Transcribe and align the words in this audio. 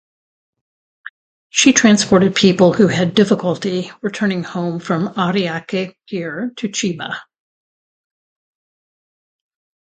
She 1.51 1.73
transported 1.73 2.33
people 2.33 2.73
who 2.73 2.87
had 2.87 3.13
difficulty 3.13 3.91
returning 4.01 4.43
home 4.43 4.79
from 4.79 5.09
Ariake 5.09 5.95
Pier 6.07 6.51
to 6.57 6.69
Chiba. 6.69 7.19